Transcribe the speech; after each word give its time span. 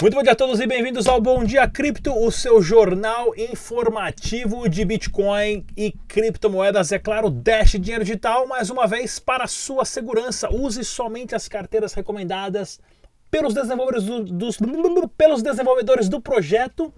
Muito 0.00 0.14
bom 0.14 0.22
dia 0.22 0.30
a 0.30 0.36
todos 0.36 0.60
e 0.60 0.66
bem-vindos 0.66 1.08
ao 1.08 1.20
Bom 1.20 1.42
Dia 1.42 1.68
Cripto, 1.68 2.16
o 2.16 2.30
seu 2.30 2.62
jornal 2.62 3.34
informativo 3.36 4.68
de 4.68 4.84
Bitcoin 4.84 5.66
e 5.76 5.90
criptomoedas. 6.06 6.92
É 6.92 7.00
claro, 7.00 7.28
Dash 7.28 7.72
Dinheiro 7.72 8.04
Digital, 8.04 8.46
mais 8.46 8.70
uma 8.70 8.86
vez, 8.86 9.18
para 9.18 9.48
sua 9.48 9.84
segurança. 9.84 10.48
Use 10.54 10.84
somente 10.84 11.34
as 11.34 11.48
carteiras 11.48 11.94
recomendadas 11.94 12.78
pelos 13.28 13.52
desenvolvedores 13.52 14.04
do, 14.04 14.22
dos, 14.22 14.58
pelos 15.16 15.42
desenvolvedores 15.42 16.08
do 16.08 16.20
projeto, 16.20 16.94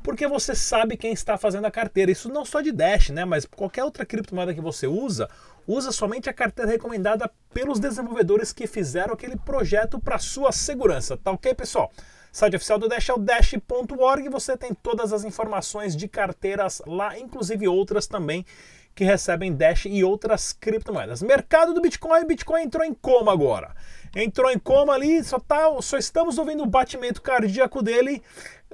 porque 0.00 0.28
você 0.28 0.54
sabe 0.54 0.96
quem 0.96 1.12
está 1.12 1.36
fazendo 1.36 1.64
a 1.64 1.72
carteira. 1.72 2.12
Isso 2.12 2.28
não 2.28 2.44
só 2.44 2.60
de 2.60 2.70
Dash, 2.70 3.10
né? 3.10 3.24
Mas 3.24 3.46
qualquer 3.46 3.82
outra 3.82 4.06
criptomoeda 4.06 4.54
que 4.54 4.60
você 4.60 4.86
usa, 4.86 5.28
usa 5.66 5.90
somente 5.90 6.30
a 6.30 6.32
carteira 6.32 6.70
recomendada 6.70 7.28
pelos 7.52 7.80
desenvolvedores 7.80 8.52
que 8.52 8.68
fizeram 8.68 9.14
aquele 9.14 9.36
projeto 9.36 9.98
para 9.98 10.20
sua 10.20 10.52
segurança. 10.52 11.16
Tá 11.16 11.32
ok, 11.32 11.52
pessoal? 11.52 11.90
Site 12.38 12.54
oficial 12.54 12.78
do 12.78 12.88
Dash 12.88 13.08
é 13.08 13.12
o 13.12 13.18
dash.org. 13.18 14.28
Você 14.28 14.56
tem 14.56 14.72
todas 14.72 15.12
as 15.12 15.24
informações 15.24 15.96
de 15.96 16.06
carteiras 16.06 16.80
lá, 16.86 17.18
inclusive 17.18 17.66
outras 17.66 18.06
também 18.06 18.46
que 18.94 19.02
recebem 19.02 19.52
Dash 19.52 19.86
e 19.86 20.04
outras 20.04 20.52
criptomoedas. 20.52 21.20
Mercado 21.20 21.74
do 21.74 21.80
Bitcoin, 21.80 22.24
Bitcoin 22.24 22.62
entrou 22.62 22.84
em 22.84 22.94
coma 22.94 23.32
agora. 23.32 23.74
Entrou 24.14 24.48
em 24.52 24.58
coma 24.58 24.92
ali, 24.92 25.24
só 25.24 25.40
tá, 25.40 25.68
só 25.82 25.98
estamos 25.98 26.38
ouvindo 26.38 26.62
o 26.62 26.66
batimento 26.66 27.20
cardíaco 27.20 27.82
dele 27.82 28.22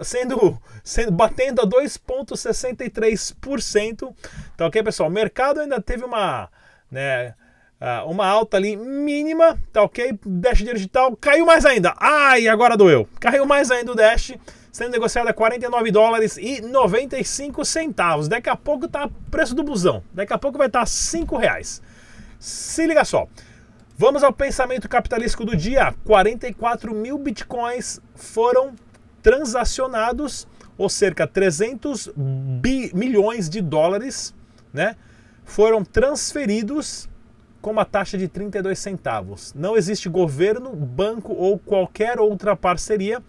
sendo, 0.03 0.61
sendo 0.83 1.13
batendo 1.13 1.63
a 1.63 1.67
2.63%. 1.67 4.15
Tá 4.59 4.67
OK, 4.67 4.83
pessoal? 4.83 5.09
O 5.09 5.13
mercado 5.13 5.61
ainda 5.61 5.81
teve 5.81 6.05
uma, 6.05 6.51
né, 6.91 7.35
uh, 7.81 8.09
uma 8.11 8.27
alta 8.27 8.57
ali 8.57 8.77
mínima, 8.77 9.59
tá 9.73 9.83
ok? 9.83 10.19
Dash 10.25 10.59
digital 10.59 11.17
caiu 11.17 11.47
mais 11.47 11.65
ainda. 11.65 11.95
Ai, 11.99 12.49
agora 12.49 12.77
doeu. 12.77 13.09
Caiu 13.21 13.47
mais 13.47 13.71
ainda 13.71 13.93
o 13.93 13.95
Dash, 13.95 14.35
sendo 14.73 14.93
negociado 14.93 15.29
a 15.29 15.33
49 15.33 15.91
dólares 15.91 16.37
e 16.37 16.61
95 16.61 17.65
centavos. 17.65 18.29
Daqui 18.29 18.49
a 18.49 18.57
pouco 18.57 18.89
tá 18.89 19.09
preço 19.31 19.55
do 19.55 19.63
busão. 19.63 20.03
Daqui 20.13 20.33
a 20.33 20.39
pouco 20.39 20.59
vai 20.59 20.67
estar 20.67 20.81
tá 20.81 20.87
5 20.87 21.37
reais. 21.37 21.83
Se 22.39 22.87
liga 22.87 23.05
só. 23.05 23.27
Vamos 23.97 24.25
ao 24.25 24.33
pensamento 24.33 24.89
capitalístico 24.89 25.45
do 25.45 25.57
dia. 25.57 25.95
44 26.05 26.93
mil 26.93 27.17
bitcoins 27.17 28.01
foram 28.15 28.75
transacionados, 29.23 30.47
ou 30.77 30.89
cerca 30.89 31.27
de 31.27 31.33
300 31.33 32.11
milhões 32.93 33.49
de 33.49 33.63
dólares, 33.63 34.35
né? 34.73 34.97
Foram 35.45 35.85
transferidos 35.85 37.09
com 37.65 37.71
uma 37.71 37.87
taxa 37.87 38.19
de 38.19 38.29
32 38.29 38.79
centavos. 38.79 39.55
Não 39.55 39.75
existe 39.75 40.07
governo, 40.07 40.77
banco 40.77 41.33
ou 41.33 41.59
qualquer 41.59 42.21
outra 42.21 42.55
parceria 42.55 43.23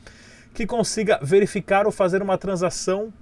que 0.54 0.68
consiga 0.68 1.18
verificar 1.24 1.86
ou 1.86 1.92
fazer 1.92 2.22
uma 2.22 2.38
transação 2.38 3.14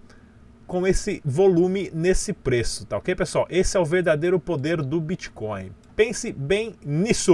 com 0.66 0.88
esse 0.88 1.22
volume 1.24 1.92
nesse 1.94 2.34
preço, 2.34 2.88
tá 2.88 2.98
ok, 2.98 3.14
pessoal? 3.14 3.46
Esse 3.48 3.78
é 3.78 3.80
o 3.80 3.86
verdadeiro 3.86 4.40
poder 4.40 4.82
do 4.82 5.00
Bitcoin. 5.00 5.72
Pense 5.96 6.32
bem 6.32 6.74
nisso. 6.84 7.32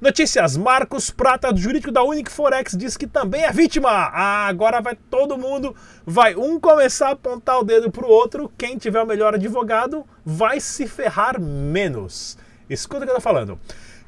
Notícias: 0.00 0.56
Marcos 0.56 1.08
Prata, 1.08 1.54
jurídico 1.54 1.92
da 1.92 2.02
Unic 2.02 2.28
Forex, 2.28 2.76
diz 2.76 2.96
que 2.96 3.06
também 3.06 3.44
é 3.44 3.52
vítima. 3.52 3.88
Ah, 3.88 4.48
agora 4.48 4.80
vai 4.80 4.96
todo 4.96 5.38
mundo, 5.38 5.76
vai 6.04 6.34
um 6.34 6.58
começar 6.58 7.10
a 7.10 7.12
apontar 7.12 7.60
o 7.60 7.64
dedo 7.64 7.88
para 7.88 8.04
o 8.04 8.10
outro. 8.10 8.50
Quem 8.58 8.76
tiver 8.76 9.00
o 9.00 9.06
melhor 9.06 9.32
advogado 9.34 10.04
vai 10.24 10.58
se 10.58 10.88
ferrar 10.88 11.40
menos. 11.40 12.36
Escuta 12.68 13.02
o 13.02 13.06
que 13.06 13.10
eu 13.10 13.16
tô 13.16 13.20
falando. 13.20 13.58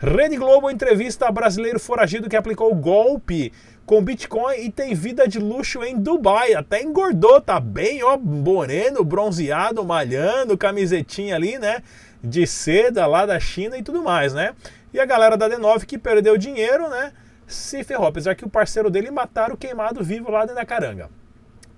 Rede 0.01 0.37
Globo 0.37 0.71
entrevista 0.71 1.31
brasileiro 1.31 1.81
foragido 1.81 2.29
que 2.29 2.37
aplicou 2.37 2.75
golpe 2.75 3.53
com 3.85 4.03
Bitcoin 4.03 4.57
e 4.61 4.71
tem 4.71 4.95
vida 4.95 5.27
de 5.27 5.39
luxo 5.39 5.83
em 5.83 5.99
Dubai. 5.99 6.55
Até 6.55 6.83
engordou, 6.83 7.41
tá 7.41 7.59
bem, 7.59 8.03
ó, 8.03 8.17
moreno, 8.17 9.03
bronzeado, 9.03 9.85
malhando, 9.85 10.59
camisetinha 10.59 11.35
ali, 11.35 11.59
né? 11.59 11.83
De 12.23 12.47
seda 12.47 13.07
lá 13.07 13.27
da 13.27 13.41
China 13.41 13.79
e 13.79 13.83
tudo 13.83 14.03
mais, 14.03 14.35
né? 14.35 14.55
E 14.93 15.01
a 15.01 15.05
galera 15.05 15.37
da 15.37 15.49
D9 15.49 15.85
que 15.85 15.99
perdeu 15.99 16.37
dinheiro, 16.37 16.89
né? 16.89 17.13
Se 17.47 17.83
ferrou, 17.83 18.07
apesar 18.07 18.35
que 18.35 18.45
o 18.45 18.51
parceiro 18.51 18.91
dele 18.91 19.11
mataram 19.11 19.57
queimado 19.57 20.05
vivo 20.05 20.31
lá 20.31 20.41
dentro 20.41 20.57
da 20.57 20.67
caranga. 20.67 21.09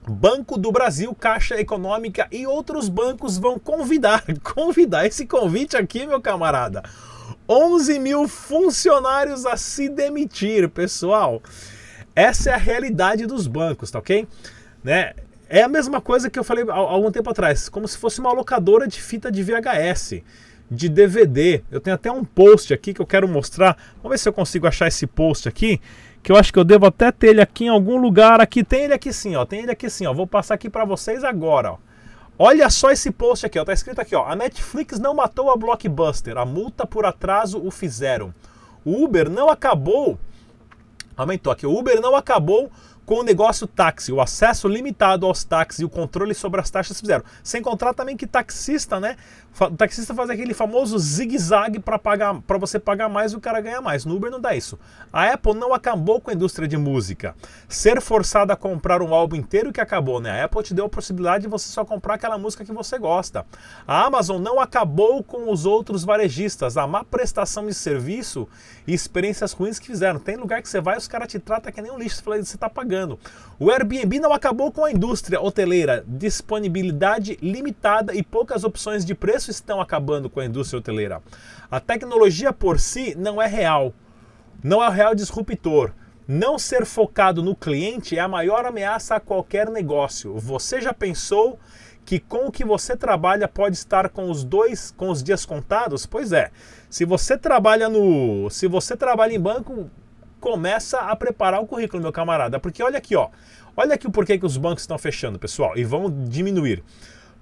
Banco 0.08 0.58
do 0.58 0.72
Brasil, 0.72 1.14
Caixa 1.14 1.60
Econômica 1.60 2.26
e 2.32 2.46
outros 2.46 2.88
bancos 2.88 3.38
vão 3.38 3.58
convidar, 3.58 4.24
convidar 4.42 5.06
esse 5.06 5.26
convite 5.26 5.76
aqui, 5.76 6.06
meu 6.06 6.20
camarada. 6.20 6.82
11 7.48 7.98
mil 7.98 8.28
funcionários 8.28 9.44
a 9.44 9.56
se 9.56 9.88
demitir, 9.88 10.68
pessoal. 10.68 11.42
Essa 12.14 12.50
é 12.50 12.54
a 12.54 12.58
realidade 12.58 13.26
dos 13.26 13.46
bancos, 13.46 13.90
tá 13.90 13.98
ok? 13.98 14.26
Né? 14.82 15.14
É 15.48 15.62
a 15.62 15.68
mesma 15.68 16.00
coisa 16.00 16.30
que 16.30 16.38
eu 16.38 16.44
falei 16.44 16.64
há 16.68 16.74
algum 16.74 17.10
tempo 17.10 17.28
atrás, 17.28 17.68
como 17.68 17.88
se 17.88 17.98
fosse 17.98 18.20
uma 18.20 18.32
locadora 18.32 18.86
de 18.86 19.02
fita 19.02 19.32
de 19.32 19.42
VHS, 19.42 20.22
de 20.70 20.88
DVD. 20.88 21.62
Eu 21.70 21.80
tenho 21.80 21.94
até 21.94 22.12
um 22.12 22.24
post 22.24 22.72
aqui 22.72 22.94
que 22.94 23.00
eu 23.00 23.06
quero 23.06 23.26
mostrar. 23.26 23.76
Vamos 23.96 24.10
ver 24.10 24.18
se 24.18 24.28
eu 24.28 24.32
consigo 24.32 24.66
achar 24.66 24.86
esse 24.86 25.06
post 25.06 25.48
aqui 25.48 25.80
que 26.22 26.30
eu 26.30 26.36
acho 26.36 26.52
que 26.52 26.58
eu 26.58 26.64
devo 26.64 26.86
até 26.86 27.10
ter 27.10 27.28
ele 27.28 27.40
aqui 27.40 27.64
em 27.64 27.68
algum 27.68 27.96
lugar. 27.96 28.40
Aqui 28.40 28.62
tem 28.62 28.84
ele 28.84 28.94
aqui 28.94 29.12
sim, 29.12 29.34
ó. 29.36 29.44
Tem 29.44 29.62
ele 29.62 29.72
aqui 29.72 29.88
sim, 29.90 30.06
ó. 30.06 30.12
Vou 30.12 30.26
passar 30.26 30.54
aqui 30.54 30.70
para 30.70 30.84
vocês 30.84 31.24
agora, 31.24 31.72
ó. 31.72 31.78
Olha 32.38 32.70
só 32.70 32.90
esse 32.90 33.10
post 33.10 33.44
aqui, 33.44 33.58
ó. 33.58 33.64
Tá 33.64 33.72
escrito 33.72 34.00
aqui, 34.00 34.14
ó. 34.14 34.24
A 34.26 34.36
Netflix 34.36 34.98
não 34.98 35.14
matou 35.14 35.50
a 35.50 35.56
Blockbuster. 35.56 36.38
A 36.38 36.44
multa 36.44 36.86
por 36.86 37.04
atraso 37.04 37.60
o 37.62 37.70
fizeram. 37.70 38.32
O 38.84 39.04
Uber 39.04 39.28
não 39.28 39.48
acabou. 39.50 40.18
Aumentou 41.16 41.52
aqui. 41.52 41.66
O 41.66 41.78
Uber 41.78 42.00
não 42.00 42.14
acabou 42.14 42.70
com 43.10 43.16
o 43.16 43.22
negócio 43.24 43.66
táxi, 43.66 44.12
o 44.12 44.20
acesso 44.20 44.68
limitado 44.68 45.26
aos 45.26 45.42
táxis 45.42 45.80
e 45.80 45.84
o 45.84 45.88
controle 45.88 46.32
sobre 46.32 46.60
as 46.60 46.70
taxas 46.70 47.00
fizeram. 47.00 47.24
Sem 47.42 47.60
contar 47.60 47.92
também 47.92 48.16
que 48.16 48.24
taxista, 48.24 49.00
né? 49.00 49.16
O 49.58 49.76
taxista 49.76 50.14
faz 50.14 50.30
aquele 50.30 50.54
famoso 50.54 50.96
zigue-zague 50.96 51.80
para 51.80 51.98
pagar, 51.98 52.40
para 52.42 52.56
você 52.56 52.78
pagar 52.78 53.08
mais 53.08 53.32
e 53.32 53.36
o 53.36 53.40
cara 53.40 53.60
ganha 53.60 53.80
mais. 53.80 54.04
No 54.04 54.14
Uber 54.14 54.30
não 54.30 54.40
dá 54.40 54.54
isso. 54.54 54.78
A 55.12 55.32
Apple 55.32 55.54
não 55.54 55.74
acabou 55.74 56.20
com 56.20 56.30
a 56.30 56.34
indústria 56.34 56.68
de 56.68 56.76
música. 56.76 57.34
Ser 57.68 58.00
forçado 58.00 58.52
a 58.52 58.56
comprar 58.56 59.02
um 59.02 59.12
álbum 59.12 59.34
inteiro 59.34 59.72
que 59.72 59.80
acabou, 59.80 60.20
né? 60.20 60.42
A 60.42 60.44
Apple 60.44 60.62
te 60.62 60.72
deu 60.72 60.84
a 60.84 60.88
possibilidade 60.88 61.42
de 61.42 61.48
você 61.48 61.68
só 61.68 61.84
comprar 61.84 62.14
aquela 62.14 62.38
música 62.38 62.64
que 62.64 62.72
você 62.72 62.96
gosta. 62.96 63.44
A 63.88 64.06
Amazon 64.06 64.40
não 64.40 64.60
acabou 64.60 65.24
com 65.24 65.50
os 65.50 65.66
outros 65.66 66.04
varejistas. 66.04 66.76
A 66.76 66.86
má 66.86 67.02
prestação 67.02 67.66
de 67.66 67.74
serviço 67.74 68.46
e 68.86 68.94
experiências 68.94 69.52
ruins 69.52 69.80
que 69.80 69.88
fizeram. 69.88 70.20
Tem 70.20 70.36
lugar 70.36 70.62
que 70.62 70.68
você 70.68 70.80
vai 70.80 70.94
e 70.94 70.98
os 70.98 71.08
caras 71.08 71.26
te 71.26 71.40
tratam 71.40 71.72
que 71.72 71.82
nem 71.82 71.90
um 71.90 71.98
lixo. 71.98 72.22
Você 72.24 72.54
está 72.54 72.70
pagando. 72.70 72.99
O 73.58 73.70
Airbnb 73.70 74.18
não 74.18 74.32
acabou 74.32 74.70
com 74.70 74.84
a 74.84 74.92
indústria 74.92 75.40
hoteleira. 75.40 76.04
Disponibilidade 76.06 77.38
limitada 77.42 78.14
e 78.14 78.22
poucas 78.22 78.64
opções 78.64 79.04
de 79.04 79.14
preço 79.14 79.30
preço 79.30 79.50
estão 79.50 79.80
acabando 79.80 80.28
com 80.28 80.40
a 80.40 80.44
indústria 80.44 80.80
hoteleira. 80.80 81.22
A 81.70 81.78
tecnologia 81.78 82.52
por 82.52 82.80
si 82.80 83.14
não 83.16 83.40
é 83.40 83.46
real, 83.46 83.94
não 84.62 84.82
é 84.82 84.88
o 84.88 84.92
real 84.92 85.14
disruptor. 85.14 85.92
Não 86.26 86.58
ser 86.58 86.84
focado 86.84 87.42
no 87.42 87.56
cliente 87.56 88.16
é 88.16 88.20
a 88.20 88.28
maior 88.28 88.64
ameaça 88.66 89.14
a 89.14 89.20
qualquer 89.20 89.68
negócio. 89.70 90.36
Você 90.38 90.80
já 90.80 90.92
pensou 90.92 91.58
que 92.04 92.18
com 92.18 92.46
o 92.46 92.52
que 92.52 92.64
você 92.64 92.96
trabalha 92.96 93.46
pode 93.46 93.76
estar 93.76 94.08
com 94.08 94.30
os 94.30 94.44
dois, 94.44 94.92
com 94.96 95.10
os 95.10 95.22
dias 95.22 95.46
contados? 95.46 96.06
Pois 96.06 96.32
é. 96.32 96.50
Se 96.88 97.04
você 97.04 97.36
trabalha 97.36 97.88
no, 97.88 98.50
se 98.50 98.66
você 98.66 98.96
trabalha 98.96 99.34
em 99.34 99.40
banco, 99.40 99.88
começa 100.40 100.98
a 100.98 101.14
preparar 101.14 101.62
o 101.62 101.66
currículo, 101.66 102.02
meu 102.02 102.12
camarada, 102.12 102.58
porque 102.58 102.82
olha 102.82 102.98
aqui, 102.98 103.14
ó. 103.14 103.28
Olha 103.76 103.94
aqui 103.94 104.06
o 104.06 104.10
porquê 104.10 104.38
que 104.38 104.46
os 104.46 104.56
bancos 104.56 104.82
estão 104.82 104.98
fechando, 104.98 105.38
pessoal, 105.38 105.76
e 105.76 105.84
vão 105.84 106.10
diminuir. 106.10 106.82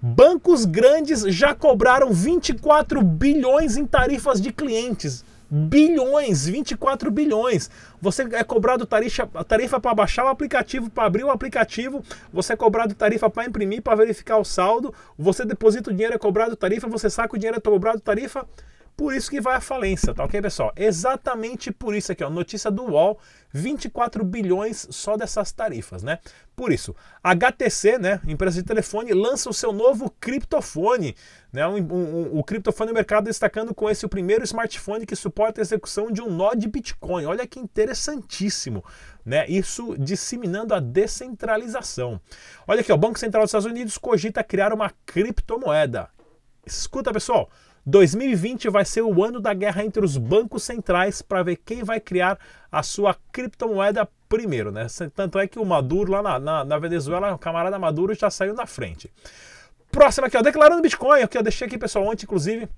Bancos 0.00 0.64
grandes 0.64 1.22
já 1.22 1.54
cobraram 1.54 2.12
24 2.12 3.02
bilhões 3.02 3.76
em 3.76 3.86
tarifas 3.86 4.40
de 4.40 4.52
clientes. 4.52 5.24
Bilhões, 5.50 6.46
24 6.46 7.10
bilhões. 7.10 7.70
Você 8.00 8.22
é 8.32 8.44
cobrado 8.44 8.84
tarifa, 8.84 9.26
tarifa 9.44 9.80
para 9.80 9.94
baixar 9.94 10.26
o 10.26 10.28
aplicativo, 10.28 10.90
para 10.90 11.04
abrir 11.06 11.24
o 11.24 11.30
aplicativo, 11.30 12.02
você 12.32 12.52
é 12.52 12.56
cobrado 12.56 12.94
tarifa 12.94 13.30
para 13.30 13.46
imprimir, 13.46 13.80
para 13.80 13.96
verificar 13.96 14.36
o 14.36 14.44
saldo, 14.44 14.92
você 15.18 15.44
deposita 15.44 15.90
o 15.90 15.92
dinheiro, 15.92 16.14
é 16.14 16.18
cobrado 16.18 16.54
tarifa, 16.54 16.86
você 16.86 17.08
saca 17.08 17.34
o 17.34 17.38
dinheiro, 17.38 17.56
é 17.56 17.60
cobrado 17.60 17.98
tarifa. 17.98 18.46
Por 18.98 19.14
isso 19.14 19.30
que 19.30 19.40
vai 19.40 19.54
à 19.54 19.60
falência, 19.60 20.12
tá 20.12 20.24
ok, 20.24 20.42
pessoal? 20.42 20.72
Exatamente 20.74 21.70
por 21.70 21.94
isso 21.94 22.10
aqui, 22.10 22.24
ó, 22.24 22.28
notícia 22.28 22.68
do 22.68 22.82
UOL, 22.82 23.16
24 23.52 24.24
bilhões 24.24 24.88
só 24.90 25.16
dessas 25.16 25.52
tarifas, 25.52 26.02
né? 26.02 26.18
Por 26.56 26.72
isso, 26.72 26.96
HTC, 27.22 27.96
né, 27.96 28.20
empresa 28.26 28.60
de 28.60 28.66
telefone, 28.66 29.14
lança 29.14 29.48
o 29.48 29.54
seu 29.54 29.72
novo 29.72 30.10
criptofone, 30.18 31.14
né? 31.52 31.64
Um, 31.68 31.76
um, 31.76 31.92
um, 31.92 32.38
o 32.40 32.42
criptofone 32.42 32.88
no 32.88 32.94
mercado 32.94 33.26
destacando 33.26 33.72
com 33.72 33.88
esse 33.88 34.04
o 34.04 34.08
primeiro 34.08 34.42
smartphone 34.42 35.06
que 35.06 35.14
suporta 35.14 35.60
a 35.60 35.62
execução 35.62 36.10
de 36.10 36.20
um 36.20 36.28
nó 36.28 36.54
de 36.54 36.66
Bitcoin. 36.66 37.24
Olha 37.24 37.46
que 37.46 37.60
interessantíssimo, 37.60 38.84
né? 39.24 39.46
Isso 39.48 39.96
disseminando 39.96 40.74
a 40.74 40.80
descentralização. 40.80 42.20
Olha 42.66 42.80
aqui, 42.80 42.92
o 42.92 42.98
Banco 42.98 43.20
Central 43.20 43.44
dos 43.44 43.50
Estados 43.50 43.70
Unidos 43.70 43.96
cogita 43.96 44.42
criar 44.42 44.72
uma 44.72 44.90
criptomoeda. 45.06 46.10
Escuta, 46.66 47.12
pessoal, 47.12 47.48
2020 47.88 48.68
vai 48.68 48.84
ser 48.84 49.00
o 49.00 49.24
ano 49.24 49.40
da 49.40 49.54
guerra 49.54 49.82
entre 49.82 50.04
os 50.04 50.18
bancos 50.18 50.62
centrais 50.62 51.22
para 51.22 51.42
ver 51.42 51.56
quem 51.56 51.82
vai 51.82 51.98
criar 51.98 52.38
a 52.70 52.82
sua 52.82 53.16
criptomoeda 53.32 54.06
primeiro, 54.28 54.70
né? 54.70 54.86
Tanto 55.14 55.38
é 55.38 55.48
que 55.48 55.58
o 55.58 55.64
Maduro 55.64 56.12
lá 56.12 56.22
na, 56.22 56.38
na, 56.38 56.64
na 56.66 56.78
Venezuela, 56.78 57.32
o 57.32 57.38
camarada 57.38 57.78
Maduro 57.78 58.14
já 58.14 58.28
saiu 58.28 58.52
na 58.52 58.66
frente. 58.66 59.10
Próximo 59.90 60.26
aqui, 60.26 60.36
ó, 60.36 60.42
declarando 60.42 60.82
Bitcoin, 60.82 61.22
aqui 61.22 61.38
eu 61.38 61.42
deixei 61.42 61.66
aqui 61.66 61.78
pessoal 61.78 62.06
ontem, 62.06 62.24
inclusive, 62.24 62.68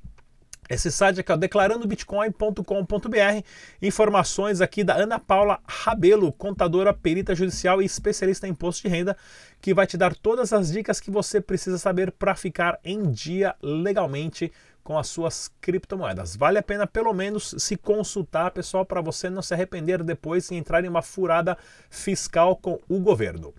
esse 0.69 0.93
site 0.93 1.19
aqui, 1.19 1.33
ó, 1.33 1.37
declarandobitcoin.com.br. 1.37 3.45
Informações 3.83 4.61
aqui 4.61 4.85
da 4.85 4.95
Ana 4.95 5.19
Paula 5.19 5.59
Rabelo, 5.67 6.33
contadora, 6.33 6.95
perita 6.95 7.35
judicial 7.35 7.83
e 7.83 7.85
especialista 7.85 8.47
em 8.47 8.53
imposto 8.53 8.87
de 8.87 8.95
renda, 8.95 9.17
que 9.61 9.75
vai 9.75 9.89
te 9.89 9.97
dar 9.97 10.15
todas 10.15 10.53
as 10.53 10.71
dicas 10.71 11.01
que 11.01 11.11
você 11.11 11.41
precisa 11.41 11.79
saber 11.79 12.13
para 12.13 12.37
ficar 12.37 12.79
em 12.85 13.11
dia 13.11 13.57
legalmente 13.61 14.53
com 14.91 14.99
as 14.99 15.07
suas 15.07 15.49
criptomoedas. 15.61 16.35
Vale 16.35 16.59
a 16.59 16.63
pena 16.65 16.85
pelo 16.85 17.15
menos 17.15 17.55
se 17.59 17.77
consultar, 17.77 18.51
pessoal, 18.51 18.85
para 18.85 19.01
você 19.01 19.31
não 19.31 19.41
se 19.41 19.55
arrepender 19.55 20.03
depois 20.03 20.51
e 20.51 20.57
entrar 20.57 20.85
em 20.85 20.89
uma 20.89 21.01
furada 21.01 21.57
fiscal 21.89 22.57
com 22.57 22.77
o 22.89 22.99
governo. 22.99 23.55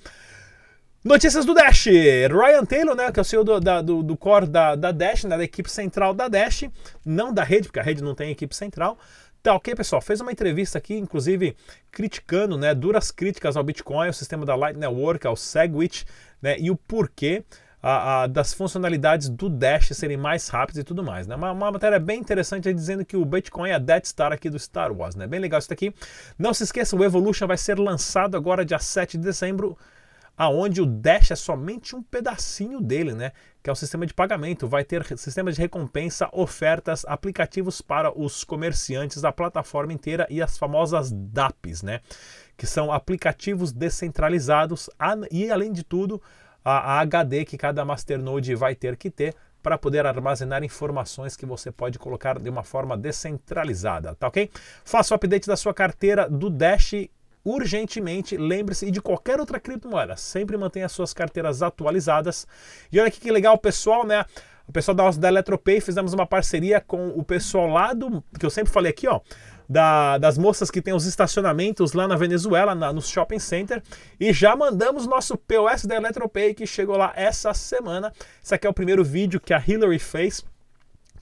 Notícias 1.02 1.46
do 1.46 1.54
Dash. 1.54 1.86
Ryan 1.86 2.66
Taylor, 2.66 2.96
né, 2.98 3.10
que 3.14 3.18
é 3.18 3.22
o 3.22 3.24
CEO 3.24 3.46
do, 3.46 3.62
da, 3.62 3.82
do, 3.82 4.04
do 4.04 4.18
core 4.18 4.46
da, 4.46 4.76
da 4.76 4.92
Dash, 4.92 5.24
né, 5.24 5.38
da 5.38 5.44
equipe 5.46 5.72
central 5.72 6.14
da 6.14 6.28
Dash, 6.28 6.66
não 7.06 7.34
da 7.34 7.46
rede, 7.46 7.70
porque 7.70 7.80
a 7.80 7.84
rede 7.84 8.04
não 8.04 8.14
tem 8.14 8.30
equipe 8.30 8.54
central. 8.54 9.00
Tá 9.42 9.56
ok, 9.56 9.74
pessoal? 9.74 10.02
Fez 10.02 10.20
uma 10.20 10.34
entrevista 10.34 10.80
aqui, 10.80 10.96
inclusive 10.96 11.56
criticando, 11.90 12.58
né, 12.58 12.76
duras 12.76 13.10
críticas 13.10 13.56
ao 13.56 13.64
Bitcoin, 13.64 14.08
ao 14.08 14.14
sistema 14.14 14.46
da 14.46 14.54
Light 14.54 14.78
Network, 14.78 15.26
ao 15.26 15.38
Segwit, 15.38 16.06
né, 16.42 16.58
e 16.60 16.70
o 16.70 16.76
porquê 16.76 17.46
a, 17.82 18.24
a, 18.24 18.28
das 18.28 18.54
funcionalidades 18.54 19.28
do 19.28 19.50
Dash 19.50 19.90
serem 19.94 20.18
mais 20.18 20.48
rápidas 20.50 20.82
e 20.82 20.84
tudo 20.84 21.04
mais. 21.04 21.28
Né? 21.28 21.36
Uma, 21.36 21.52
uma 21.52 21.72
matéria 21.72 22.00
bem 22.00 22.20
interessante 22.20 22.72
dizendo 22.74 23.04
que 23.04 23.18
o 23.18 23.26
Bitcoin 23.26 23.70
é 23.70 23.74
a 23.74 23.80
Death 23.80 24.06
Star 24.06 24.32
aqui 24.32 24.50
do 24.50 24.60
Star 24.60 24.92
Wars. 24.92 25.16
Né? 25.16 25.26
Bem 25.26 25.40
legal 25.40 25.60
isso 25.60 25.70
daqui. 25.70 25.94
Não 26.38 26.54
se 26.54 26.64
esqueça, 26.64 26.96
o 26.96 27.04
Evolution 27.04 27.48
vai 27.48 27.58
ser 27.58 27.80
lançado 27.80 28.38
agora 28.38 28.64
dia 28.64 28.80
7 28.80 29.18
de 29.18 29.24
dezembro 29.24 29.78
aonde 30.38 30.82
o 30.82 30.86
Dash 30.86 31.32
é 31.32 31.36
somente 31.36 31.96
um 31.96 32.02
pedacinho 32.02 32.82
dele, 32.82 33.14
né? 33.14 33.32
Que 33.62 33.70
é 33.70 33.74
o 33.74 33.76
sistema 33.76 34.08
de 34.08 34.14
pagamento. 34.14 34.68
Vai 34.68 34.84
ter 34.84 35.06
sistema 35.18 35.52
de 35.52 35.60
recompensa, 35.60 36.28
ofertas, 36.32 37.06
aplicativos 37.06 37.80
para 37.80 38.18
os 38.18 38.44
comerciantes 38.44 39.22
da 39.22 39.32
plataforma 39.32 39.94
inteira 39.94 40.26
e 40.32 40.42
as 40.42 40.58
famosas 40.58 41.12
DAPs, 41.12 41.84
né? 41.84 42.02
Que 42.58 42.66
são 42.66 42.92
aplicativos 42.92 43.72
descentralizados 43.72 44.90
e, 45.30 45.52
além 45.52 45.72
de 45.72 45.84
tudo, 45.84 46.20
a, 46.64 46.96
a 46.96 47.00
HD 47.02 47.46
que 47.46 47.58
cada 47.58 47.84
masternode 47.84 48.54
vai 48.56 48.76
ter 48.76 48.96
que 48.96 49.10
ter 49.10 49.36
para 49.62 49.78
poder 49.78 50.06
armazenar 50.06 50.64
informações 50.64 51.36
que 51.36 51.46
você 51.46 51.72
pode 51.72 52.00
colocar 52.00 52.40
de 52.40 52.50
uma 52.50 52.64
forma 52.64 52.98
descentralizada, 52.98 54.16
tá 54.16 54.28
ok? 54.28 54.50
Faça 54.84 55.14
o 55.14 55.16
update 55.16 55.48
da 55.48 55.56
sua 55.56 55.74
carteira 55.74 56.28
do 56.30 56.50
Dash 56.50 56.94
urgentemente, 57.44 58.38
lembre-se, 58.38 58.90
de 58.92 59.02
qualquer 59.02 59.40
outra 59.40 59.60
criptomoeda, 59.60 60.16
sempre 60.16 60.58
mantenha 60.58 60.86
as 60.86 60.92
suas 60.92 61.14
carteiras 61.14 61.62
atualizadas. 61.62 62.48
E 62.92 63.00
olha 63.00 63.10
que 63.10 63.32
legal, 63.32 63.58
pessoal, 63.58 64.06
né? 64.06 64.26
O 64.68 64.72
pessoal 64.72 64.96
da, 64.96 65.10
da 65.12 65.28
Eletropay 65.28 65.82
fizemos 65.82 66.14
uma 66.14 66.26
parceria 66.26 66.80
com 66.80 67.10
o 67.10 67.24
pessoal 67.24 67.68
lá 67.68 67.94
do. 67.94 68.24
que 68.40 68.46
eu 68.46 68.50
sempre 68.50 68.72
falei 68.72 68.92
aqui, 68.92 69.08
ó. 69.08 69.20
Da, 69.72 70.18
das 70.18 70.38
moças 70.38 70.70
que 70.70 70.82
tem 70.82 70.94
os 70.94 71.06
estacionamentos 71.06 71.94
lá 71.94 72.06
na 72.06 72.18
Venezuela, 72.18 72.76
na, 72.76 72.92
no 72.92 73.02
shopping 73.02 73.40
center, 73.40 73.82
e 74.20 74.34
já 74.34 74.54
mandamos 74.54 75.08
nosso 75.08 75.38
POS 75.38 75.86
da 75.86 75.96
Eletropay 75.96 76.54
que 76.54 76.68
chegou 76.68 76.98
lá 76.98 77.14
essa 77.16 77.54
semana. 77.54 78.12
Esse 78.44 78.54
aqui 78.54 78.68
é 78.68 78.70
o 78.70 78.74
primeiro 78.74 79.02
vídeo 79.02 79.40
que 79.40 79.54
a 79.54 79.64
Hillary 79.66 79.98
fez 79.98 80.44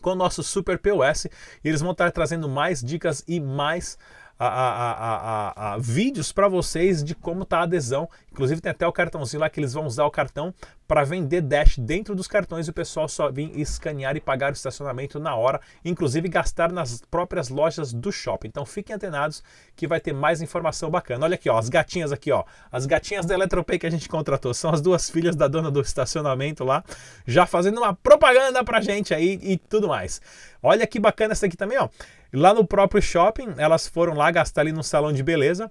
com 0.01 0.11
o 0.11 0.15
nosso 0.15 0.41
Super 0.41 0.79
POS. 0.79 1.25
E 1.63 1.67
eles 1.67 1.81
vão 1.81 1.91
estar 1.91 2.11
trazendo 2.11 2.49
mais 2.49 2.81
dicas 2.81 3.23
e 3.27 3.39
mais 3.39 3.97
a, 4.39 5.51
a, 5.51 5.73
a, 5.73 5.77
vídeos 5.77 6.31
para 6.31 6.47
vocês 6.47 7.03
de 7.03 7.13
como 7.13 7.43
tá 7.43 7.59
a 7.59 7.63
adesão. 7.63 8.09
Inclusive 8.31 8.61
tem 8.61 8.71
até 8.71 8.87
o 8.87 8.93
cartãozinho 8.93 9.41
lá 9.41 9.49
que 9.49 9.59
eles 9.59 9.73
vão 9.73 9.85
usar 9.85 10.05
o 10.05 10.11
cartão 10.11 10.53
para 10.87 11.03
vender 11.03 11.41
Dash 11.41 11.77
dentro 11.77 12.15
dos 12.15 12.25
cartões 12.25 12.67
e 12.67 12.71
o 12.71 12.73
pessoal 12.73 13.07
só 13.09 13.29
vir 13.29 13.51
escanear 13.59 14.15
e 14.15 14.21
pagar 14.21 14.51
o 14.51 14.53
estacionamento 14.53 15.19
na 15.19 15.35
hora, 15.35 15.59
inclusive 15.83 16.27
gastar 16.29 16.71
nas 16.71 17.01
próprias 17.11 17.49
lojas 17.49 17.91
do 17.91 18.11
shopping. 18.11 18.47
Então 18.47 18.65
fiquem 18.65 18.95
antenados 18.95 19.43
que 19.75 19.85
vai 19.85 19.99
ter 19.99 20.13
mais 20.13 20.41
informação 20.41 20.89
bacana. 20.89 21.25
Olha 21.25 21.35
aqui, 21.35 21.49
ó, 21.49 21.57
as 21.57 21.67
gatinhas 21.67 22.11
aqui, 22.11 22.31
ó. 22.31 22.45
As 22.71 22.85
gatinhas 22.85 23.25
da 23.25 23.33
Eletropay 23.33 23.77
que 23.77 23.85
a 23.85 23.91
gente 23.91 24.07
contratou 24.07 24.53
são 24.53 24.71
as 24.71 24.81
duas 24.81 25.09
filhas 25.09 25.35
da 25.35 25.47
dona 25.47 25.69
do 25.69 25.81
estacionamento 25.81 26.63
lá, 26.63 26.83
já 27.27 27.45
fazendo 27.45 27.79
uma 27.79 27.93
propaganda 27.93 28.63
pra 28.63 28.79
gente 28.79 29.13
aí 29.13 29.37
e 29.43 29.57
tudo 29.57 29.89
mais. 29.89 30.21
Olha 30.63 30.87
que 30.87 30.99
bacana 30.99 31.33
essa 31.33 31.45
aqui 31.45 31.57
também, 31.57 31.77
ó. 31.77 31.89
Lá 32.31 32.53
no 32.53 32.65
próprio 32.65 33.01
shopping, 33.01 33.55
elas 33.57 33.87
foram 33.87 34.13
lá 34.13 34.29
gastar 34.29 34.61
ali 34.61 34.71
no 34.71 34.83
salão 34.83 35.11
de 35.11 35.23
beleza, 35.23 35.69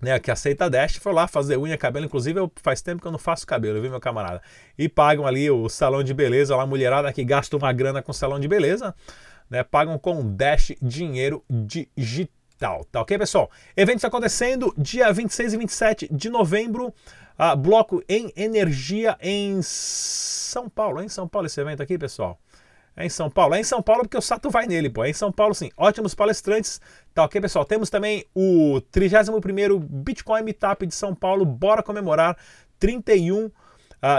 né, 0.00 0.18
que 0.18 0.30
aceita 0.30 0.70
Dash, 0.70 0.96
foi 0.96 1.12
lá 1.12 1.26
fazer 1.26 1.56
unha, 1.56 1.76
cabelo. 1.76 2.06
Inclusive, 2.06 2.38
eu, 2.38 2.50
faz 2.62 2.80
tempo 2.80 3.00
que 3.00 3.08
eu 3.08 3.12
não 3.12 3.18
faço 3.18 3.46
cabelo, 3.46 3.80
viu, 3.80 3.90
meu 3.90 4.00
camarada? 4.00 4.40
E 4.76 4.88
pagam 4.88 5.26
ali 5.26 5.50
o 5.50 5.68
salão 5.68 6.02
de 6.02 6.14
beleza, 6.14 6.56
lá, 6.56 6.66
mulherada 6.66 7.12
que 7.12 7.24
gasta 7.24 7.56
uma 7.56 7.72
grana 7.72 8.02
com 8.02 8.12
salão 8.12 8.38
de 8.38 8.48
beleza, 8.48 8.94
né? 9.50 9.62
Pagam 9.62 9.98
com 9.98 10.34
Dash 10.34 10.72
dinheiro 10.80 11.44
digital. 11.96 12.84
Tá 12.90 13.00
ok, 13.00 13.18
pessoal? 13.18 13.50
Eventos 13.76 14.04
acontecendo 14.04 14.72
dia 14.76 15.12
26 15.12 15.52
e 15.52 15.56
27 15.56 16.08
de 16.12 16.28
novembro. 16.28 16.92
Uh, 17.38 17.56
bloco 17.56 18.02
em 18.08 18.32
energia 18.36 19.16
em 19.20 19.60
São 19.62 20.68
Paulo. 20.68 21.00
Em 21.00 21.08
São 21.08 21.28
Paulo 21.28 21.46
esse 21.46 21.60
evento 21.60 21.80
aqui, 21.80 21.96
pessoal? 21.96 22.36
É 22.98 23.06
em 23.06 23.08
São 23.08 23.30
Paulo? 23.30 23.54
É 23.54 23.60
em 23.60 23.64
São 23.64 23.80
Paulo 23.80 24.02
porque 24.02 24.18
o 24.18 24.20
Sato 24.20 24.50
vai 24.50 24.66
nele, 24.66 24.90
pô. 24.90 25.04
É 25.04 25.10
em 25.10 25.12
São 25.12 25.30
Paulo, 25.30 25.54
sim. 25.54 25.70
Ótimos 25.76 26.16
palestrantes. 26.16 26.80
Tá 27.14 27.22
ok, 27.22 27.40
pessoal? 27.40 27.64
Temos 27.64 27.88
também 27.88 28.24
o 28.34 28.80
31º 28.92 29.78
Bitcoin 29.78 30.42
Meetup 30.42 30.84
de 30.84 30.94
São 30.94 31.14
Paulo. 31.14 31.44
Bora 31.44 31.80
comemorar 31.80 32.36
31 32.80 33.46
uh, 33.46 33.52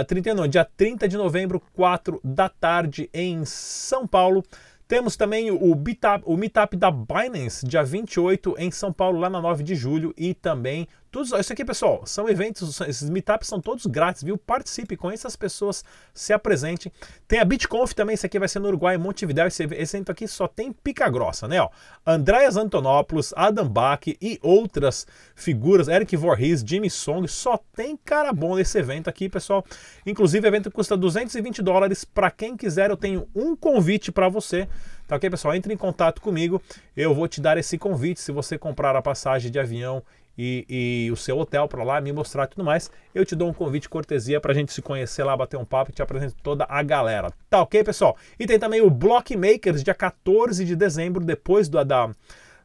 31 0.07 0.33
não, 0.33 0.47
dia 0.47 0.63
30 0.63 1.09
de 1.09 1.17
novembro, 1.17 1.61
4 1.73 2.21
da 2.23 2.47
tarde 2.47 3.09
em 3.13 3.43
São 3.43 4.07
Paulo. 4.07 4.43
Temos 4.87 5.15
também 5.15 5.51
o, 5.51 5.75
meetup, 5.75 6.23
o 6.25 6.35
meetup 6.35 6.75
da 6.75 6.89
Binance, 6.89 7.67
dia 7.67 7.83
28 7.83 8.55
em 8.57 8.71
São 8.71 8.91
Paulo, 8.91 9.19
lá 9.19 9.29
na 9.29 9.39
9 9.39 9.63
de 9.63 9.75
julho, 9.75 10.13
e 10.17 10.33
também 10.33 10.87
todos, 11.11 11.31
isso 11.31 11.53
aqui, 11.53 11.65
pessoal, 11.65 12.03
são 12.05 12.29
eventos, 12.29 12.79
esses 12.81 13.09
meetups 13.09 13.47
são 13.47 13.59
todos 13.59 13.85
grátis, 13.85 14.23
viu? 14.23 14.37
Participe, 14.37 14.95
conheça 14.95 15.27
as 15.27 15.35
pessoas, 15.35 15.83
se 16.13 16.33
apresente. 16.33 16.91
Tem 17.27 17.39
a 17.39 17.45
BitConf 17.45 17.93
também, 17.93 18.13
esse 18.13 18.25
aqui 18.25 18.37
vai 18.37 18.47
ser 18.47 18.59
no 18.59 18.67
Uruguai, 18.67 18.95
em 18.95 18.97
Montevideo. 18.97 19.47
Esse, 19.47 19.63
esse 19.63 19.97
evento 19.97 20.11
aqui 20.11 20.27
só 20.27 20.47
tem 20.47 20.71
pica 20.71 21.09
grossa, 21.09 21.47
né? 21.47 21.61
Ó, 21.61 21.69
Andréas 22.05 22.57
Antonopoulos, 22.57 23.33
Adam 23.35 23.67
Bach 23.67 24.01
e 24.07 24.39
outras 24.41 25.07
figuras, 25.35 25.87
Eric 25.87 26.15
Voorhees, 26.15 26.63
Jimmy 26.65 26.89
Song, 26.89 27.27
só 27.27 27.57
tem 27.75 27.97
cara 27.97 28.31
bom 28.31 28.55
nesse 28.55 28.77
evento 28.77 29.09
aqui, 29.09 29.29
pessoal. 29.29 29.65
Inclusive, 30.05 30.45
o 30.45 30.49
evento 30.49 30.71
custa 30.71 30.95
220 30.95 31.61
dólares. 31.61 32.05
Para 32.05 32.29
quem 32.31 32.55
quiser, 32.55 32.89
eu 32.89 32.97
tenho 32.97 33.27
um 33.35 33.55
convite 33.55 34.11
para 34.11 34.29
você. 34.29 34.67
Tá 35.07 35.15
ok, 35.15 35.27
pessoal? 35.27 35.55
Entre 35.55 35.73
em 35.73 35.77
contato 35.77 36.21
comigo, 36.21 36.61
eu 36.95 37.15
vou 37.15 37.27
te 37.27 37.41
dar 37.41 37.57
esse 37.57 37.77
convite 37.79 38.19
se 38.19 38.31
você 38.31 38.59
comprar 38.59 38.95
a 38.95 39.01
passagem 39.01 39.51
de 39.51 39.59
avião 39.59 40.03
e, 40.41 40.65
e 40.69 41.11
o 41.11 41.17
seu 41.17 41.37
hotel 41.37 41.67
para 41.67 41.83
lá, 41.83 41.99
me 41.99 42.13
mostrar 42.13 42.47
tudo 42.47 42.63
mais, 42.63 42.89
eu 43.13 43.25
te 43.25 43.35
dou 43.35 43.49
um 43.49 43.53
convite 43.53 43.89
cortesia 43.89 44.39
para 44.39 44.53
a 44.53 44.55
gente 44.55 44.71
se 44.71 44.81
conhecer 44.81 45.21
lá, 45.25 45.35
bater 45.35 45.57
um 45.57 45.65
papo 45.65 45.91
e 45.91 45.93
te 45.93 46.01
apresento 46.01 46.35
toda 46.41 46.65
a 46.69 46.81
galera. 46.81 47.29
Tá 47.49 47.61
ok, 47.61 47.83
pessoal? 47.83 48.15
E 48.39 48.47
tem 48.47 48.57
também 48.57 48.79
o 48.79 48.89
Blockmakers, 48.89 49.83
dia 49.83 49.93
14 49.93 50.63
de 50.63 50.77
dezembro, 50.77 51.25
depois 51.25 51.67
do, 51.67 51.83
da, 51.83 52.09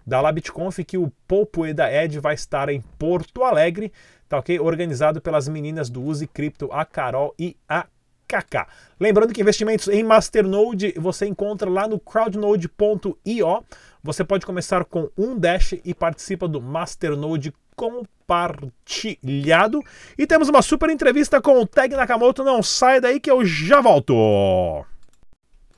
da 0.07 0.21
LabitConf, 0.21 0.79
que 0.87 0.97
o 0.97 1.13
Popo 1.27 1.75
da 1.75 1.93
Ed 1.93 2.21
vai 2.21 2.35
estar 2.35 2.69
em 2.69 2.81
Porto 2.81 3.43
Alegre, 3.43 3.93
tá 4.29 4.39
ok? 4.39 4.61
Organizado 4.61 5.21
pelas 5.21 5.49
meninas 5.49 5.91
do 5.91 6.01
Use 6.01 6.29
Cripto, 6.29 6.69
a 6.71 6.85
Carol 6.85 7.35
e 7.37 7.57
a 7.69 7.89
Kaká. 8.29 8.67
Lembrando 8.99 9.33
que 9.33 9.41
investimentos 9.41 9.89
em 9.89 10.03
Masternode 10.03 10.95
você 10.97 11.27
encontra 11.27 11.69
lá 11.69 11.87
no 11.87 11.99
crowdnode.io. 11.99 13.65
Você 14.03 14.25
pode 14.25 14.45
começar 14.45 14.85
com 14.85 15.11
um 15.17 15.39
Dash 15.39 15.75
e 15.85 15.95
participa 15.95 16.47
do 16.47 16.61
Masternode 16.61 17.53
compartilhado. 17.77 19.83
E 20.19 20.27
temos 20.27 20.49
uma 20.49 20.63
super 20.63 20.91
entrevista 20.91 21.41
com 21.41 21.61
o 21.61 21.67
Tag 21.67 21.95
Nakamoto. 21.95 22.43
Não 22.43 22.63
sai 22.63 23.01
daí 23.01 23.21
que 23.21 23.31
eu 23.31 23.45
já 23.45 23.81
volto. 23.81 24.85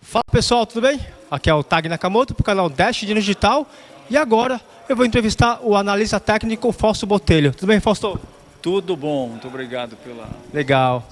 Fala 0.01 0.25
pessoal, 0.31 0.67
tudo 0.67 0.83
bem? 0.83 1.01
Aqui 1.31 1.51
é 1.51 1.55
o 1.55 1.65
Tag 1.65 1.89
Nakamoto 1.89 2.35
para 2.35 2.43
o 2.43 2.45
canal 2.45 2.69
Dash 2.69 2.97
Dinheiro 2.97 3.21
Digital. 3.21 3.67
E 4.09 4.17
agora 4.17 4.61
eu 4.89 4.95
vou 4.95 5.05
entrevistar 5.05 5.61
o 5.63 5.75
analista 5.75 6.21
técnico 6.21 6.71
Fausto 6.71 7.07
Botelho. 7.07 7.53
Tudo 7.53 7.67
bem, 7.67 7.81
Fausto? 7.81 8.21
Tudo 8.63 8.97
bom, 8.97 9.29
muito 9.29 9.49
obrigado 9.49 9.97
pela. 9.97 10.29
Legal. 10.53 11.07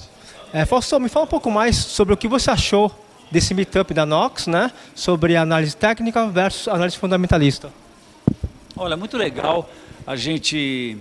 É, 0.52 0.64
Fausto, 0.64 0.98
me 1.00 1.08
fala 1.08 1.24
um 1.24 1.28
pouco 1.28 1.50
mais 1.50 1.76
sobre 1.76 2.14
o 2.14 2.16
que 2.16 2.28
você 2.28 2.50
achou 2.50 2.92
desse 3.30 3.52
meetup 3.52 3.92
da 3.92 4.06
Nox, 4.06 4.46
né? 4.46 4.70
Sobre 4.94 5.36
análise 5.36 5.76
técnica 5.76 6.26
versus 6.28 6.68
análise 6.68 6.96
fundamentalista. 6.96 7.70
Olha, 8.76 8.96
muito 8.96 9.16
legal 9.16 9.68
a 10.06 10.16
gente 10.16 10.98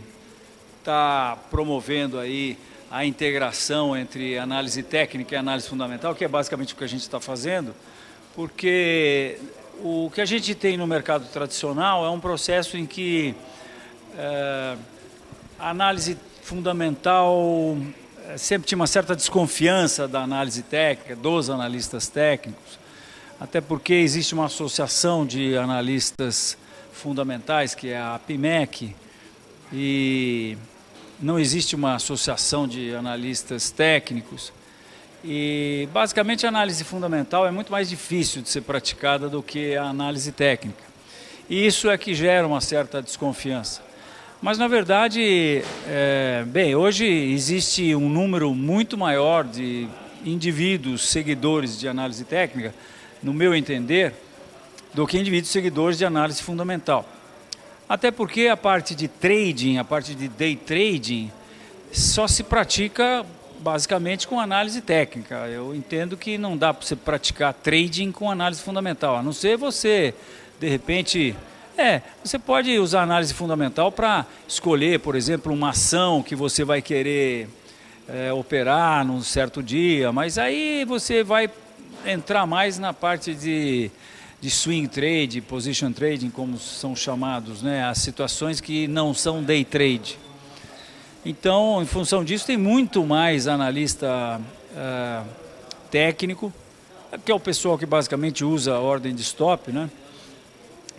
está 0.79 1.37
promovendo 1.51 2.17
aí 2.17 2.57
a 2.89 3.05
integração 3.05 3.97
entre 3.97 4.37
análise 4.37 4.81
técnica 4.83 5.35
e 5.35 5.37
análise 5.37 5.67
fundamental, 5.67 6.13
que 6.13 6.23
é 6.23 6.27
basicamente 6.27 6.73
o 6.73 6.77
que 6.77 6.83
a 6.83 6.87
gente 6.87 7.01
está 7.01 7.19
fazendo, 7.19 7.73
Porque 8.35 9.37
o 9.83 10.09
que 10.13 10.21
a 10.21 10.25
gente 10.25 10.55
tem 10.55 10.77
no 10.77 10.87
mercado 10.87 11.27
tradicional 11.31 12.05
é 12.05 12.09
um 12.09 12.19
processo 12.19 12.77
em 12.77 12.85
que 12.85 13.35
é, 14.17 14.77
a 15.59 15.69
análise 15.69 16.17
fundamental 16.41 17.77
é, 18.27 18.37
sempre 18.37 18.67
tinha 18.67 18.77
uma 18.77 18.87
certa 18.87 19.15
desconfiança 19.15 20.07
da 20.07 20.21
análise 20.21 20.61
técnica, 20.63 21.15
dos 21.15 21.49
analistas 21.49 22.07
técnicos, 22.07 22.79
até 23.39 23.59
porque 23.59 23.93
existe 23.93 24.33
uma 24.33 24.45
associação 24.45 25.25
de 25.25 25.57
analistas 25.57 26.57
fundamentais, 26.93 27.75
que 27.75 27.89
é 27.89 27.99
a 27.99 28.19
PIMEC, 28.25 28.95
e 29.73 30.57
não 31.19 31.39
existe 31.39 31.75
uma 31.75 31.95
associação 31.95 32.67
de 32.67 32.95
analistas 32.95 33.71
técnicos. 33.71 34.53
E 35.23 35.87
basicamente 35.93 36.45
a 36.45 36.49
análise 36.49 36.83
fundamental 36.83 37.47
é 37.47 37.51
muito 37.51 37.71
mais 37.71 37.89
difícil 37.89 38.41
de 38.41 38.49
ser 38.49 38.61
praticada 38.61 39.27
do 39.27 39.41
que 39.41 39.75
a 39.75 39.83
análise 39.83 40.31
técnica. 40.31 40.83
E 41.49 41.65
isso 41.65 41.89
é 41.89 41.97
que 41.97 42.13
gera 42.13 42.45
uma 42.45 42.61
certa 42.61 43.01
desconfiança. 43.01 43.81
Mas 44.41 44.57
na 44.57 44.67
verdade, 44.67 45.63
é, 45.87 46.43
bem, 46.47 46.75
hoje 46.75 47.05
existe 47.05 47.95
um 47.95 48.09
número 48.09 48.53
muito 48.53 48.97
maior 48.97 49.45
de 49.45 49.87
indivíduos 50.25 51.07
seguidores 51.07 51.79
de 51.79 51.87
análise 51.87 52.25
técnica, 52.25 52.73
no 53.21 53.33
meu 53.33 53.55
entender, 53.55 54.13
do 54.93 55.07
que 55.07 55.17
indivíduos 55.17 55.51
seguidores 55.51 55.97
de 55.97 56.05
análise 56.05 56.41
fundamental. 56.41 57.05
Até 57.87 58.11
porque 58.11 58.47
a 58.47 58.57
parte 58.57 58.95
de 58.95 59.07
trading, 59.07 59.77
a 59.77 59.83
parte 59.83 60.15
de 60.15 60.27
day 60.27 60.55
trading, 60.55 61.31
só 61.91 62.27
se 62.27 62.43
pratica 62.43 63.25
basicamente 63.59 64.27
com 64.27 64.39
análise 64.39 64.81
técnica. 64.81 65.47
Eu 65.47 65.73
entendo 65.73 66.17
que 66.17 66.37
não 66.37 66.57
dá 66.57 66.73
para 66.73 66.85
você 66.85 66.95
praticar 66.95 67.53
trading 67.53 68.11
com 68.11 68.29
análise 68.29 68.61
fundamental, 68.61 69.15
a 69.15 69.23
não 69.23 69.33
ser 69.33 69.57
você, 69.57 70.13
de 70.59 70.67
repente. 70.67 71.35
É, 71.75 72.01
você 72.23 72.37
pode 72.37 72.77
usar 72.77 73.01
análise 73.01 73.33
fundamental 73.33 73.91
para 73.91 74.27
escolher, 74.47 74.99
por 74.99 75.15
exemplo, 75.15 75.51
uma 75.51 75.69
ação 75.69 76.21
que 76.21 76.35
você 76.35 76.63
vai 76.63 76.83
querer 76.83 77.49
é, 78.07 78.31
operar 78.31 79.03
num 79.03 79.21
certo 79.21 79.63
dia, 79.63 80.11
mas 80.11 80.37
aí 80.37 80.85
você 80.85 81.23
vai 81.23 81.49
entrar 82.05 82.45
mais 82.45 82.77
na 82.77 82.93
parte 82.93 83.33
de, 83.33 83.89
de 84.43 84.51
swing 84.51 84.89
trade, 84.89 85.39
position 85.39 85.93
trading, 85.93 86.29
como 86.29 86.57
são 86.57 86.93
chamados, 86.93 87.63
né? 87.63 87.85
as 87.85 87.99
situações 87.99 88.59
que 88.59 88.89
não 88.89 89.13
são 89.13 89.41
day 89.41 89.63
trade. 89.63 90.19
Então, 91.25 91.81
em 91.81 91.85
função 91.85 92.25
disso, 92.25 92.45
tem 92.45 92.57
muito 92.57 93.05
mais 93.05 93.47
analista 93.47 94.41
uh, 94.41 95.25
técnico, 95.89 96.51
que 97.23 97.31
é 97.31 97.33
o 97.33 97.39
pessoal 97.39 97.77
que 97.77 97.85
basicamente 97.85 98.43
usa 98.43 98.73
a 98.73 98.79
ordem 98.81 99.15
de 99.15 99.21
stop, 99.21 99.71
né? 99.71 99.89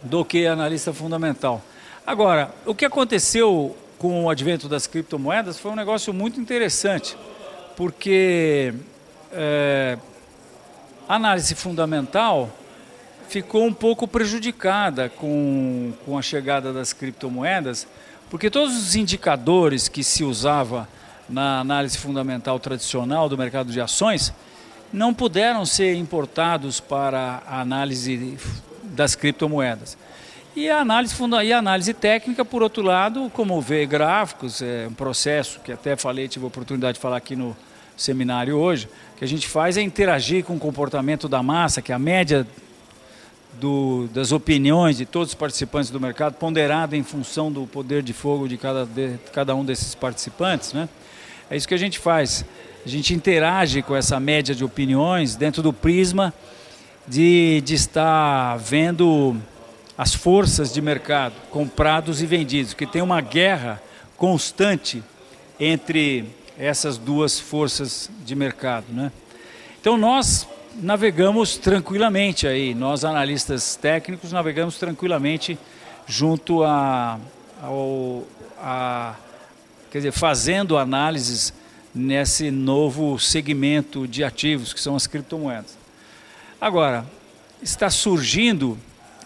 do 0.03 0.25
que 0.25 0.47
analista 0.47 0.95
fundamental. 0.95 1.63
Agora, 2.07 2.51
o 2.65 2.75
que 2.75 2.87
aconteceu 2.87 3.77
com 3.99 4.25
o 4.25 4.31
advento 4.31 4.71
das 4.71 4.87
criptomoedas 4.87 5.59
foi 5.59 5.71
um 5.71 5.77
negócio 5.77 6.15
muito 6.15 6.41
interessante, 6.41 7.15
porque 7.77 8.73
é, 9.31 9.99
análise 11.07 11.55
fundamental 11.55 12.51
ficou 13.29 13.65
um 13.65 13.73
pouco 13.73 14.07
prejudicada 14.07 15.09
com, 15.09 15.93
com 16.05 16.19
a 16.19 16.23
chegada 16.23 16.73
das 16.73 16.93
criptomoedas, 16.93 17.87
porque 18.31 18.51
todos 18.51 18.77
os 18.77 18.95
indicadores 18.95 19.89
que 19.89 20.03
se 20.03 20.25
usava 20.25 20.89
na 21.29 21.61
análise 21.61 21.97
fundamental 21.99 22.59
tradicional 22.59 23.29
do 23.29 23.39
mercado 23.39 23.73
de 23.73 23.81
ações 23.81 24.33
não 24.93 25.13
puderam 25.13 25.67
ser 25.67 25.95
importados 25.95 26.81
para 26.81 27.43
a 27.47 27.61
análise 27.61 28.39
das 28.83 29.15
criptomoedas. 29.15 29.97
E 30.55 30.71
a 30.71 30.79
análise, 30.79 31.17
e 31.45 31.53
a 31.53 31.59
análise 31.59 31.93
técnica, 31.93 32.45
por 32.45 32.63
outro 32.63 32.83
lado, 32.83 33.29
como 33.35 33.61
ver 33.61 33.87
gráficos, 33.87 34.63
é 34.63 34.87
um 34.89 34.95
processo 34.95 35.59
que 35.61 35.73
até 35.73 35.97
falei, 35.97 36.29
tive 36.29 36.45
a 36.45 36.49
oportunidade 36.49 36.95
de 36.95 37.01
falar 37.01 37.17
aqui 37.17 37.35
no 37.35 37.57
seminário 37.97 38.57
hoje, 38.57 38.89
que 39.17 39.25
a 39.25 39.29
gente 39.29 39.49
faz 39.49 39.77
é 39.77 39.83
interagir 39.83 40.45
com 40.45 40.55
o 40.55 40.59
comportamento 40.59 41.29
da 41.29 41.43
massa, 41.43 41.83
que 41.83 41.91
é 41.91 41.95
a 41.95 41.99
média 41.99 42.47
do, 43.61 44.09
das 44.13 44.33
opiniões 44.33 44.97
de 44.97 45.07
todos 45.07 45.31
os 45.31 45.35
participantes 45.35 45.91
do 45.91 46.01
mercado, 46.01 46.35
ponderada 46.35 46.97
em 46.97 47.03
função 47.03 47.51
do 47.51 47.67
poder 47.67 48.03
de 48.03 48.13
fogo 48.13 48.49
de 48.49 48.57
cada, 48.57 48.85
de 48.85 49.19
cada 49.33 49.55
um 49.55 49.65
desses 49.65 49.95
participantes. 49.95 50.73
Né? 50.73 50.89
É 51.51 51.57
isso 51.57 51.69
que 51.69 51.75
a 51.75 51.79
gente 51.79 51.99
faz. 51.99 52.45
A 52.85 52.89
gente 52.89 53.15
interage 53.15 53.83
com 53.83 53.97
essa 53.97 54.21
média 54.21 54.55
de 54.55 54.65
opiniões 54.65 55.37
dentro 55.37 55.63
do 55.63 55.73
prisma 55.73 56.35
de, 57.07 57.63
de 57.65 57.75
estar 57.75 58.57
vendo 58.57 59.37
as 59.97 60.15
forças 60.15 60.73
de 60.73 60.83
mercado, 60.83 61.35
comprados 61.51 62.21
e 62.21 62.27
vendidos, 62.27 62.75
que 62.75 62.87
tem 62.87 63.01
uma 63.01 63.21
guerra 63.21 63.81
constante 64.17 65.03
entre 65.59 66.25
essas 66.59 66.99
duas 66.99 67.39
forças 67.39 68.11
de 68.25 68.35
mercado. 68.35 68.87
Né? 68.91 69.13
Então 69.81 69.97
nós 69.97 70.47
navegamos 70.77 71.57
tranquilamente 71.57 72.47
aí, 72.47 72.75
nós 72.75 73.05
analistas 73.05 73.77
técnicos 73.77 74.33
navegamos 74.33 74.79
tranquilamente 74.79 75.59
junto 76.07 76.63
a, 76.63 77.19
ao, 77.63 78.25
a 78.59 79.15
quer 79.91 79.99
dizer, 79.99 80.13
fazendo 80.13 80.77
análises 80.77 81.53
nesse 81.95 82.51
novo 82.51 83.19
segmento 83.19 84.09
de 84.09 84.25
ativos 84.25 84.73
que 84.73 84.81
são 84.81 84.97
as 84.97 85.07
criptomoedas. 85.07 85.79
Agora, 86.61 87.07
está 87.63 87.89
surgindo, 87.89 88.77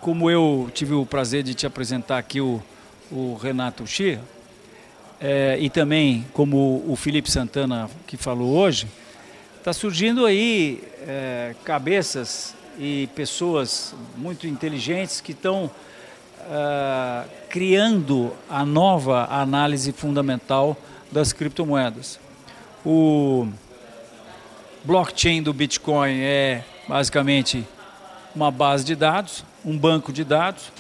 como 0.01 0.31
eu 0.31 0.71
tive 0.75 0.93
o 0.93 1.07
prazer 1.07 1.43
de 1.43 1.55
te 1.55 1.67
apresentar 1.67 2.19
aqui 2.19 2.41
o, 2.41 2.63
o 3.11 3.35
Renato 3.35 3.87
Xia, 3.87 4.21
é, 5.21 5.57
e 5.59 5.69
também 5.71 6.27
como 6.33 6.85
o 6.87 6.95
Felipe 6.95 7.31
Santana 7.31 7.89
que 8.07 8.17
falou 8.17 8.55
hoje, 8.55 8.87
está 9.57 9.73
surgindo 9.73 10.25
aí 10.25 10.83
é, 11.09 11.55
cabeças 11.65 12.55
e 12.79 13.09
pessoas 13.15 13.95
muito 14.17 14.47
inteligentes 14.47 15.21
que 15.21 15.33
estão 15.33 15.71
é, 16.51 17.25
criando 17.49 18.33
a 18.49 18.65
nova 18.65 19.27
análise 19.31 19.91
fundamental 19.93 20.77
das 21.11 21.33
criptomoedas. 21.33 22.21
O 22.85 23.49
blockchain 24.85 25.43
do 25.43 25.53
Bitcoin 25.55 26.21
é 26.21 26.63
basicamente 26.87 27.67
uma 28.35 28.51
base 28.51 28.85
de 28.85 28.95
dados, 28.95 29.43
um 29.65 29.77
banco 29.77 30.13
de 30.13 30.23
dados, 30.23 30.71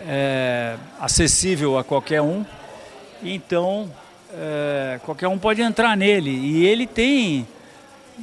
é, 0.00 0.76
acessível 0.98 1.78
a 1.78 1.84
qualquer 1.84 2.22
um 2.22 2.44
então, 3.22 3.90
é, 4.32 4.98
qualquer 5.04 5.28
um 5.28 5.38
pode 5.38 5.60
entrar 5.60 5.94
nele 5.96 6.30
e 6.30 6.64
ele 6.64 6.86
tem 6.86 7.46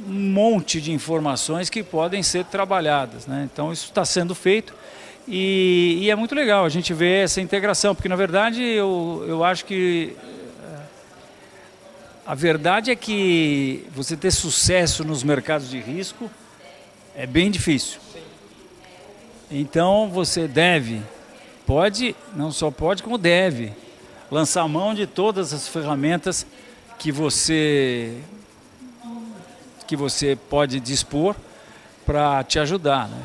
um 0.06 0.30
monte 0.32 0.80
de 0.80 0.92
informações 0.92 1.70
que 1.70 1.82
podem 1.82 2.22
ser 2.22 2.44
trabalhadas. 2.44 3.26
Né? 3.26 3.48
Então, 3.52 3.72
isso 3.72 3.86
está 3.86 4.04
sendo 4.04 4.34
feito 4.34 4.74
e, 5.30 5.98
e, 6.00 6.10
é 6.10 6.16
muito 6.16 6.34
legal 6.34 6.64
a 6.64 6.70
gente 6.70 6.94
ver 6.94 7.24
essa 7.24 7.38
integração, 7.38 7.94
porque 7.94 8.08
na 8.08 8.16
verdade 8.16 8.62
eu, 8.62 9.22
eu 9.28 9.44
acho 9.44 9.66
que 9.66 10.16
é, 10.64 10.76
a 12.26 12.34
verdade 12.34 12.90
é 12.90 12.96
que 12.96 13.86
você 13.94 14.16
ter 14.16 14.30
sucesso 14.30 15.04
nos 15.04 15.22
mercados 15.22 15.68
de 15.68 15.78
risco 15.78 16.30
é 17.14 17.26
bem 17.26 17.50
difícil. 17.50 18.00
Então 19.50 20.08
você 20.08 20.48
deve, 20.48 21.02
pode, 21.66 22.16
não 22.34 22.50
só 22.50 22.70
pode, 22.70 23.02
como 23.02 23.18
deve 23.18 23.72
lançar 24.30 24.66
mão 24.66 24.94
de 24.94 25.06
todas 25.06 25.52
as 25.52 25.68
ferramentas 25.68 26.46
que 26.98 27.12
você 27.12 28.14
que 29.88 29.96
você 29.96 30.36
pode 30.36 30.78
dispor 30.78 31.34
para 32.04 32.44
te 32.44 32.58
ajudar, 32.58 33.08
né? 33.08 33.18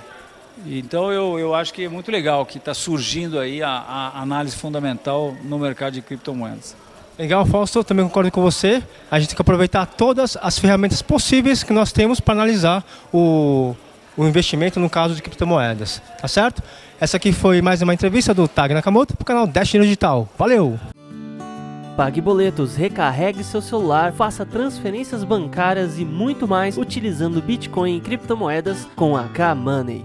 Então 0.66 1.12
eu, 1.12 1.38
eu 1.38 1.54
acho 1.54 1.74
que 1.74 1.84
é 1.84 1.90
muito 1.90 2.10
legal 2.10 2.46
que 2.46 2.58
está 2.58 2.74
surgindo 2.74 3.38
aí 3.38 3.62
a, 3.62 3.70
a, 3.70 4.22
análise 4.22 4.56
fundamental 4.56 5.36
no 5.44 5.60
mercado 5.60 5.94
de 5.94 6.02
criptomoedas. 6.02 6.76
Legal, 7.20 7.46
Fausto, 7.46 7.84
também 7.84 8.06
concordo 8.06 8.32
com 8.32 8.42
você. 8.42 8.82
A 9.12 9.20
gente 9.20 9.30
tem 9.30 9.36
que 9.36 9.42
aproveitar 9.42 9.86
todas 9.86 10.38
as 10.42 10.58
ferramentas 10.58 11.02
possíveis 11.02 11.64
que 11.64 11.74
nós 11.74 11.92
temos 11.92 12.20
para 12.20 12.36
analisar 12.36 12.84
o, 13.12 13.76
o 14.16 14.26
investimento 14.26 14.80
no 14.80 14.90
caso 14.90 15.16
de 15.16 15.22
criptomoedas, 15.22 16.02
tá 16.22 16.28
certo? 16.28 16.64
Essa 17.00 17.18
aqui 17.18 17.34
foi 17.34 17.62
mais 17.62 17.82
uma 17.82 17.94
entrevista 17.94 18.34
do 18.34 18.48
Tag 18.48 18.74
Nakamoto 18.74 19.16
para 19.18 19.24
o 19.24 19.26
canal 19.26 19.46
Destino 19.46 19.84
Digital. 19.84 20.30
Valeu! 20.38 20.80
Pague 21.96 22.20
boletos, 22.20 22.76
recarregue 22.76 23.44
seu 23.44 23.62
celular, 23.62 24.12
faça 24.14 24.44
transferências 24.44 25.24
bancárias 25.24 26.00
e 26.00 26.06
muito 26.06 26.48
mais 26.48 26.76
utilizando 26.76 27.40
Bitcoin 27.40 27.98
e 27.98 28.02
criptomoedas 28.02 28.88
com 28.96 29.16
a 29.16 29.26
K-Money. 29.26 30.02